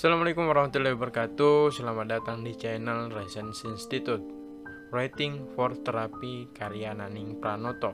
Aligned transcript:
Assalamualaikum 0.00 0.48
warahmatullahi 0.48 0.96
wabarakatuh. 0.96 1.76
Selamat 1.76 2.08
datang 2.08 2.40
di 2.40 2.56
channel 2.56 3.12
Resensi 3.12 3.68
Institute 3.68 4.24
Writing 4.96 5.44
for 5.52 5.76
Therapy 5.76 6.48
karya 6.56 6.96
Naning 6.96 7.36
Pranoto. 7.36 7.92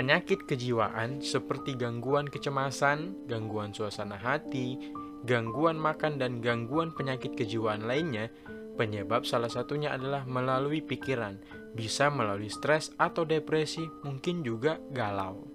Penyakit 0.00 0.48
kejiwaan 0.48 1.20
seperti 1.20 1.76
gangguan 1.76 2.24
kecemasan, 2.24 3.28
gangguan 3.28 3.76
suasana 3.76 4.16
hati, 4.16 4.80
gangguan 5.28 5.76
makan 5.76 6.16
dan 6.16 6.40
gangguan 6.40 6.96
penyakit 6.96 7.36
kejiwaan 7.36 7.84
lainnya 7.84 8.32
Penyebab 8.80 9.28
salah 9.28 9.52
satunya 9.52 9.92
adalah 9.92 10.24
melalui 10.24 10.80
pikiran, 10.80 11.36
bisa 11.76 12.08
melalui 12.08 12.48
stres 12.48 12.96
atau 12.96 13.28
depresi, 13.28 13.84
mungkin 14.08 14.40
juga 14.40 14.80
galau 14.88 15.53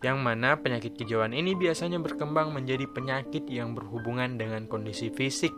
yang 0.00 0.24
mana 0.24 0.56
penyakit 0.56 0.96
kejiwaan 0.96 1.36
ini 1.36 1.52
biasanya 1.52 2.00
berkembang 2.00 2.56
menjadi 2.56 2.88
penyakit 2.88 3.44
yang 3.52 3.76
berhubungan 3.76 4.40
dengan 4.40 4.64
kondisi 4.64 5.12
fisik 5.12 5.52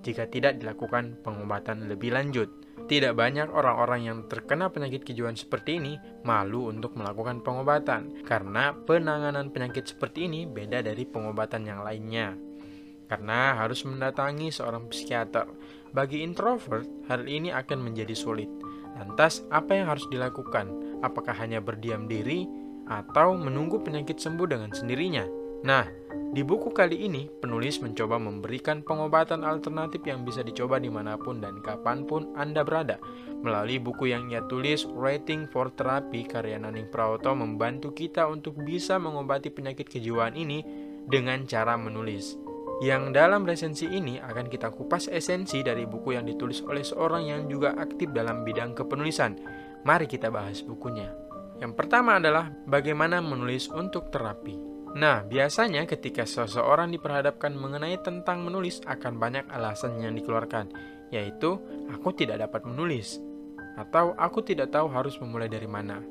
jika 0.00 0.30
tidak 0.30 0.62
dilakukan 0.62 1.20
pengobatan 1.20 1.90
lebih 1.90 2.14
lanjut. 2.14 2.48
Tidak 2.90 3.14
banyak 3.14 3.54
orang-orang 3.54 4.00
yang 4.02 4.18
terkena 4.26 4.66
penyakit 4.66 5.06
kejiwaan 5.06 5.38
seperti 5.38 5.78
ini 5.78 5.94
malu 6.26 6.66
untuk 6.66 6.98
melakukan 6.98 7.38
pengobatan 7.38 8.26
karena 8.26 8.74
penanganan 8.74 9.54
penyakit 9.54 9.94
seperti 9.94 10.26
ini 10.26 10.42
beda 10.48 10.82
dari 10.82 11.06
pengobatan 11.06 11.70
yang 11.70 11.86
lainnya. 11.86 12.34
Karena 13.06 13.58
harus 13.58 13.86
mendatangi 13.86 14.54
seorang 14.54 14.90
psikiater. 14.90 15.50
Bagi 15.90 16.22
introvert, 16.22 16.86
hal 17.10 17.26
ini 17.26 17.50
akan 17.50 17.78
menjadi 17.82 18.14
sulit. 18.14 18.46
Lantas, 18.94 19.42
apa 19.50 19.74
yang 19.74 19.90
harus 19.90 20.06
dilakukan? 20.10 20.70
Apakah 21.02 21.34
hanya 21.34 21.58
berdiam 21.58 22.06
diri 22.06 22.46
atau 22.90 23.38
menunggu 23.38 23.78
penyakit 23.78 24.18
sembuh 24.18 24.50
dengan 24.50 24.74
sendirinya. 24.74 25.24
Nah, 25.62 25.86
di 26.30 26.46
buku 26.46 26.70
kali 26.70 27.06
ini, 27.10 27.26
penulis 27.26 27.82
mencoba 27.82 28.14
memberikan 28.18 28.86
pengobatan 28.86 29.42
alternatif 29.42 30.02
yang 30.06 30.22
bisa 30.22 30.46
dicoba 30.46 30.78
di 30.78 30.86
mana 30.86 31.18
pun 31.18 31.42
dan 31.42 31.58
kapan 31.58 32.06
pun 32.06 32.34
Anda 32.38 32.62
berada. 32.62 33.02
Melalui 33.42 33.82
buku 33.82 34.14
yang 34.14 34.30
ia 34.30 34.42
tulis, 34.46 34.86
Writing 34.86 35.50
for 35.50 35.74
Therapy, 35.74 36.22
karya 36.26 36.54
Naning 36.54 36.86
Prawoto 36.86 37.34
membantu 37.34 37.90
kita 37.90 38.30
untuk 38.30 38.58
bisa 38.62 38.98
mengobati 38.98 39.50
penyakit 39.50 39.90
kejiwaan 39.90 40.38
ini 40.38 40.62
dengan 41.10 41.46
cara 41.50 41.74
menulis. 41.74 42.38
Yang 42.80 43.12
dalam 43.12 43.44
resensi 43.44 43.84
ini 43.84 44.16
akan 44.16 44.48
kita 44.48 44.72
kupas 44.72 45.12
esensi 45.12 45.60
dari 45.60 45.84
buku 45.84 46.16
yang 46.16 46.24
ditulis 46.24 46.64
oleh 46.64 46.80
seorang 46.80 47.28
yang 47.28 47.42
juga 47.50 47.76
aktif 47.76 48.08
dalam 48.16 48.40
bidang 48.40 48.72
kepenulisan. 48.72 49.36
Mari 49.84 50.08
kita 50.08 50.32
bahas 50.32 50.64
bukunya. 50.64 51.29
Yang 51.60 51.72
pertama 51.76 52.16
adalah 52.16 52.48
bagaimana 52.64 53.20
menulis 53.20 53.68
untuk 53.68 54.08
terapi. 54.08 54.56
Nah, 54.96 55.22
biasanya 55.22 55.86
ketika 55.86 56.26
seseorang 56.26 56.90
diperhadapkan 56.90 57.54
mengenai 57.54 58.00
tentang 58.02 58.42
menulis 58.42 58.82
akan 58.88 59.22
banyak 59.22 59.46
alasan 59.52 60.02
yang 60.02 60.18
dikeluarkan, 60.18 60.72
yaitu 61.14 61.62
aku 61.92 62.10
tidak 62.16 62.42
dapat 62.42 62.66
menulis 62.66 63.22
atau 63.78 64.18
aku 64.18 64.42
tidak 64.42 64.74
tahu 64.74 64.90
harus 64.90 65.14
memulai 65.22 65.46
dari 65.46 65.70
mana. 65.70 66.02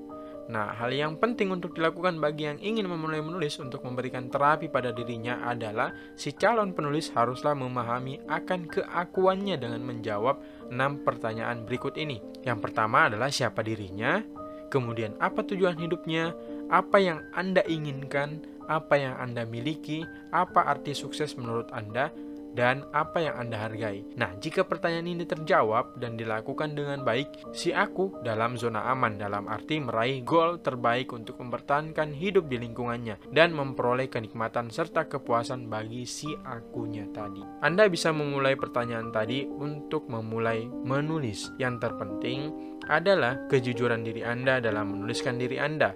Nah, 0.49 0.73
hal 0.73 0.89
yang 0.89 1.13
penting 1.21 1.53
untuk 1.53 1.77
dilakukan 1.77 2.17
bagi 2.17 2.49
yang 2.49 2.57
ingin 2.57 2.89
memulai 2.89 3.21
menulis 3.21 3.61
untuk 3.61 3.85
memberikan 3.85 4.33
terapi 4.33 4.65
pada 4.65 4.89
dirinya 4.89 5.45
adalah 5.45 5.93
si 6.17 6.33
calon 6.33 6.73
penulis 6.73 7.13
haruslah 7.13 7.53
memahami 7.53 8.17
akan 8.25 8.65
keakuannya 8.65 9.61
dengan 9.61 9.85
menjawab 9.85 10.41
6 10.73 11.05
pertanyaan 11.05 11.69
berikut 11.69 11.93
ini. 12.01 12.17
Yang 12.41 12.65
pertama 12.65 13.05
adalah 13.05 13.29
siapa 13.29 13.61
dirinya, 13.61 14.25
kemudian 14.69 15.17
apa 15.19 15.41
tujuan 15.43 15.75
hidupnya, 15.75 16.31
apa 16.69 17.01
yang 17.01 17.25
Anda 17.33 17.65
inginkan, 17.65 18.45
apa 18.69 18.95
yang 18.95 19.17
Anda 19.17 19.43
miliki, 19.49 20.05
apa 20.29 20.69
arti 20.69 20.93
sukses 20.93 21.33
menurut 21.35 21.67
Anda, 21.73 22.13
dan 22.53 22.85
apa 22.95 23.21
yang 23.21 23.35
Anda 23.37 23.57
hargai. 23.69 24.05
Nah, 24.17 24.33
jika 24.41 24.65
pertanyaan 24.65 25.09
ini 25.09 25.25
terjawab 25.25 25.97
dan 26.01 26.17
dilakukan 26.17 26.73
dengan 26.73 27.05
baik, 27.05 27.53
si 27.53 27.73
aku 27.73 28.21
dalam 28.25 28.57
zona 28.57 28.89
aman 28.89 29.17
dalam 29.17 29.45
arti 29.45 29.77
meraih 29.81 30.25
goal 30.25 30.61
terbaik 30.61 31.13
untuk 31.13 31.37
mempertahankan 31.39 32.13
hidup 32.13 32.49
di 32.49 32.57
lingkungannya 32.61 33.21
dan 33.31 33.53
memperoleh 33.53 34.09
kenikmatan 34.09 34.73
serta 34.73 35.05
kepuasan 35.05 35.69
bagi 35.69 36.03
si 36.09 36.29
akunya 36.45 37.05
tadi. 37.13 37.41
Anda 37.61 37.85
bisa 37.87 38.09
memulai 38.09 38.57
pertanyaan 38.57 39.13
tadi 39.13 39.45
untuk 39.45 40.09
memulai 40.09 40.65
menulis. 40.65 41.51
Yang 41.61 41.89
terpenting 41.89 42.51
adalah 42.89 43.45
kejujuran 43.47 44.01
diri 44.01 44.25
Anda 44.25 44.57
dalam 44.57 44.97
menuliskan 44.97 45.37
diri 45.37 45.61
Anda. 45.61 45.93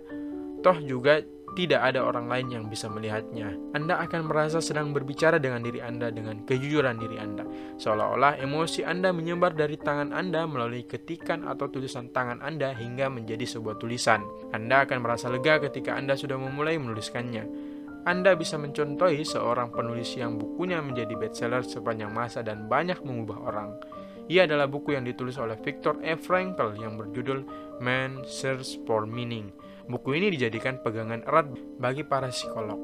Toh 0.63 0.79
juga 0.79 1.19
tidak 1.53 1.85
ada 1.85 2.01
orang 2.01 2.25
lain 2.25 2.47
yang 2.49 2.63
bisa 2.65 2.89
melihatnya. 2.89 3.53
Anda 3.77 4.01
akan 4.01 4.29
merasa 4.29 4.57
sedang 4.57 4.89
berbicara 4.89 5.37
dengan 5.37 5.61
diri 5.61 5.79
Anda 5.79 6.09
dengan 6.09 6.41
kejujuran 6.49 6.97
diri 6.97 7.21
Anda, 7.21 7.45
seolah-olah 7.77 8.41
emosi 8.41 8.81
Anda 8.81 9.13
menyebar 9.13 9.53
dari 9.53 9.77
tangan 9.77 10.13
Anda 10.13 10.49
melalui 10.49 10.89
ketikan 10.89 11.45
atau 11.45 11.69
tulisan 11.69 12.09
tangan 12.09 12.41
Anda 12.41 12.73
hingga 12.73 13.07
menjadi 13.13 13.45
sebuah 13.45 13.77
tulisan. 13.77 14.25
Anda 14.49 14.85
akan 14.85 15.05
merasa 15.05 15.29
lega 15.29 15.61
ketika 15.61 15.93
Anda 15.93 16.17
sudah 16.17 16.41
memulai 16.41 16.81
menuliskannya. 16.81 17.73
Anda 18.03 18.35
bisa 18.35 18.59
mencontohi 18.59 19.23
seorang 19.23 19.71
penulis 19.71 20.11
yang 20.19 20.35
bukunya 20.35 20.83
menjadi 20.83 21.15
bestseller 21.15 21.63
sepanjang 21.63 22.11
masa 22.11 22.43
dan 22.43 22.67
banyak 22.67 22.99
mengubah 22.99 23.39
orang. 23.39 23.79
Ia 24.27 24.47
adalah 24.47 24.71
buku 24.71 24.95
yang 24.95 25.03
ditulis 25.03 25.35
oleh 25.35 25.59
Viktor 25.59 25.99
E. 25.99 26.15
Frankl 26.15 26.79
yang 26.79 26.95
berjudul 26.95 27.43
Man 27.83 28.23
Search 28.23 28.79
for 28.87 29.03
Meaning. 29.03 29.51
Buku 29.83 30.15
ini 30.15 30.31
dijadikan 30.31 30.79
pegangan 30.79 31.27
erat 31.27 31.51
bagi 31.75 32.07
para 32.07 32.31
psikolog. 32.31 32.79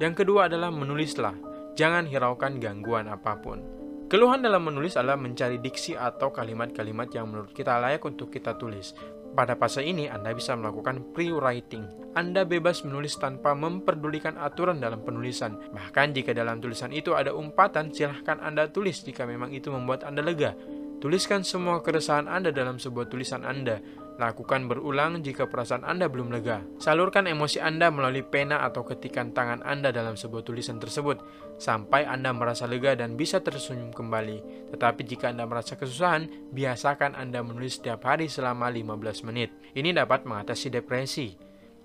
Yang 0.00 0.24
kedua 0.24 0.48
adalah 0.48 0.72
menulislah, 0.72 1.36
jangan 1.76 2.08
hiraukan 2.08 2.56
gangguan 2.56 3.10
apa 3.10 3.36
pun. 3.36 3.60
Keluhan 4.08 4.40
dalam 4.40 4.64
menulis 4.64 4.96
adalah 4.96 5.20
mencari 5.20 5.60
diksi 5.60 5.92
atau 5.92 6.32
kalimat-kalimat 6.32 7.12
yang 7.12 7.28
menurut 7.28 7.52
kita 7.52 7.76
layak 7.76 8.00
untuk 8.08 8.32
kita 8.32 8.56
tulis. 8.56 8.96
Pada 9.36 9.52
fase 9.52 9.84
ini, 9.84 10.08
Anda 10.08 10.32
bisa 10.32 10.56
melakukan 10.56 11.12
pre-writing. 11.12 11.84
Anda 12.16 12.48
bebas 12.48 12.88
menulis 12.88 13.20
tanpa 13.20 13.52
memperdulikan 13.52 14.40
aturan 14.40 14.80
dalam 14.80 15.04
penulisan. 15.04 15.60
Bahkan 15.76 16.16
jika 16.16 16.32
dalam 16.32 16.56
tulisan 16.56 16.88
itu 16.96 17.12
ada 17.12 17.36
umpatan, 17.36 17.92
silahkan 17.92 18.40
Anda 18.40 18.72
tulis 18.72 19.04
jika 19.04 19.28
memang 19.28 19.52
itu 19.52 19.68
membuat 19.68 20.08
Anda 20.08 20.24
lega. 20.24 20.56
Tuliskan 21.04 21.44
semua 21.44 21.84
keresahan 21.84 22.26
Anda 22.26 22.48
dalam 22.48 22.80
sebuah 22.80 23.12
tulisan 23.12 23.44
Anda. 23.44 23.78
Lakukan 24.18 24.66
berulang 24.66 25.22
jika 25.22 25.46
perasaan 25.46 25.86
Anda 25.86 26.10
belum 26.10 26.34
lega. 26.34 26.66
Salurkan 26.82 27.30
emosi 27.30 27.62
Anda 27.62 27.86
melalui 27.94 28.26
pena 28.26 28.66
atau 28.66 28.82
ketikan 28.82 29.30
tangan 29.30 29.62
Anda 29.62 29.94
dalam 29.94 30.18
sebuah 30.18 30.42
tulisan 30.42 30.82
tersebut, 30.82 31.22
sampai 31.62 32.02
Anda 32.02 32.34
merasa 32.34 32.66
lega 32.66 32.98
dan 32.98 33.14
bisa 33.14 33.38
tersenyum 33.38 33.94
kembali. 33.94 34.70
Tetapi 34.74 35.06
jika 35.06 35.30
Anda 35.30 35.46
merasa 35.46 35.78
kesusahan, 35.78 36.50
biasakan 36.50 37.14
Anda 37.14 37.46
menulis 37.46 37.78
setiap 37.78 38.10
hari 38.10 38.26
selama 38.26 38.66
15 38.74 39.22
menit. 39.22 39.54
Ini 39.78 39.94
dapat 39.94 40.26
mengatasi 40.26 40.74
depresi. 40.74 41.38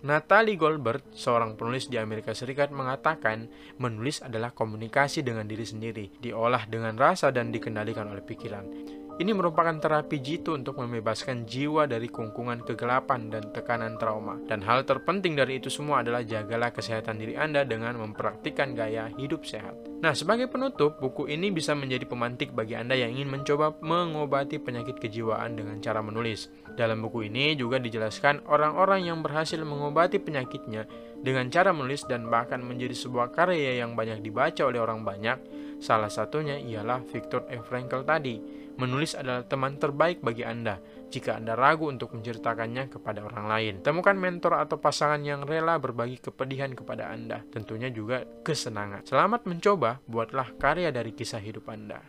Natalie 0.03 0.59
Goldberg, 0.59 1.15
seorang 1.15 1.55
penulis 1.55 1.87
di 1.87 1.95
Amerika 1.95 2.35
Serikat, 2.35 2.73
mengatakan 2.75 3.47
menulis 3.79 4.19
adalah 4.19 4.51
komunikasi 4.51 5.23
dengan 5.23 5.47
diri 5.47 5.63
sendiri, 5.63 6.11
diolah 6.19 6.67
dengan 6.67 6.99
rasa 6.99 7.31
dan 7.31 7.55
dikendalikan 7.55 8.11
oleh 8.11 8.19
pikiran. 8.19 8.67
Ini 9.13 9.29
merupakan 9.29 9.77
terapi 9.77 10.17
jitu 10.25 10.57
untuk 10.57 10.81
membebaskan 10.81 11.45
jiwa 11.45 11.85
dari 11.85 12.09
kungkungan 12.09 12.65
kegelapan 12.65 13.29
dan 13.29 13.53
tekanan 13.53 14.01
trauma. 14.01 14.41
Dan 14.49 14.65
hal 14.65 14.89
terpenting 14.89 15.37
dari 15.37 15.61
itu 15.61 15.69
semua 15.69 16.01
adalah 16.01 16.25
jagalah 16.25 16.73
kesehatan 16.73 17.21
diri 17.21 17.37
Anda 17.37 17.61
dengan 17.61 17.93
mempraktikkan 18.01 18.73
gaya 18.73 19.13
hidup 19.13 19.45
sehat. 19.45 19.77
Nah, 20.01 20.17
sebagai 20.17 20.49
penutup, 20.49 20.97
buku 20.97 21.29
ini 21.29 21.53
bisa 21.53 21.77
menjadi 21.77 22.09
pemantik 22.09 22.57
bagi 22.57 22.73
Anda 22.73 22.97
yang 22.97 23.13
ingin 23.13 23.29
mencoba 23.29 23.77
mengobati 23.85 24.57
penyakit 24.57 24.97
kejiwaan 24.97 25.61
dengan 25.61 25.77
cara 25.77 26.01
menulis. 26.01 26.49
Dalam 26.73 27.05
buku 27.05 27.29
ini 27.29 27.53
juga 27.53 27.77
dijelaskan 27.77 28.49
orang-orang 28.49 29.13
yang 29.13 29.21
berhasil 29.21 29.61
mengobati 29.61 30.17
penyakitnya 30.17 30.89
dengan 31.21 31.53
cara 31.53 31.69
menulis 31.69 32.03
dan 32.09 32.27
bahkan 32.33 32.65
menjadi 32.65 32.97
sebuah 32.97 33.29
karya 33.29 33.77
yang 33.77 33.93
banyak 33.93 34.25
dibaca 34.25 34.65
oleh 34.65 34.81
orang 34.81 35.05
banyak. 35.05 35.37
Salah 35.83 36.07
satunya 36.07 36.55
ialah 36.55 37.03
Viktor 37.03 37.43
E. 37.51 37.59
Frankl 37.59 38.07
tadi 38.07 38.63
Menulis 38.73 39.13
adalah 39.13 39.45
teman 39.45 39.77
terbaik 39.77 40.25
bagi 40.25 40.41
Anda 40.41 40.81
jika 41.13 41.37
Anda 41.37 41.53
ragu 41.53 41.93
untuk 41.93 42.17
menceritakannya 42.17 42.89
kepada 42.89 43.21
orang 43.21 43.45
lain. 43.45 43.73
Temukan 43.85 44.17
mentor 44.17 44.57
atau 44.57 44.81
pasangan 44.81 45.21
yang 45.21 45.45
rela 45.45 45.77
berbagi 45.77 46.17
kepedihan 46.17 46.73
kepada 46.73 47.13
Anda, 47.13 47.45
tentunya 47.53 47.93
juga 47.93 48.25
kesenangan. 48.41 49.05
Selamat 49.05 49.45
mencoba, 49.45 50.01
buatlah 50.09 50.57
karya 50.57 50.89
dari 50.89 51.13
kisah 51.13 51.37
hidup 51.37 51.69
Anda. 51.69 52.01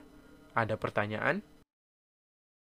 Ada 0.56 0.81
pertanyaan? 0.81 1.44